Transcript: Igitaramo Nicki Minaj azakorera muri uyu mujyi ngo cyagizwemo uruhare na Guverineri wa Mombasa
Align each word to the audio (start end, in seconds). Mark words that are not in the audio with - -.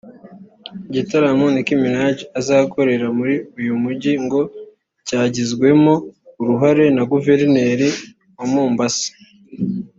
Igitaramo 0.89 1.45
Nicki 1.53 1.75
Minaj 1.81 2.17
azakorera 2.39 3.07
muri 3.17 3.35
uyu 3.59 3.73
mujyi 3.83 4.11
ngo 4.25 4.41
cyagizwemo 5.07 5.93
uruhare 6.41 6.85
na 6.95 7.03
Guverineri 7.11 7.87
wa 8.37 8.45
Mombasa 8.53 9.09